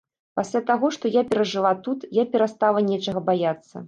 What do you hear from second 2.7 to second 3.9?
нечага баяцца.